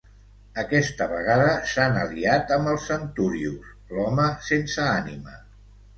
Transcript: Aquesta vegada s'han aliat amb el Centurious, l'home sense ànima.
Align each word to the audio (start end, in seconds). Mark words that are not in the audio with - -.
Aquesta 0.61 1.07
vegada 1.11 1.51
s'han 1.73 1.99
aliat 2.05 2.55
amb 2.57 2.71
el 2.71 2.79
Centurious, 2.87 3.69
l'home 3.99 4.29
sense 4.49 4.87
ànima. 4.99 5.37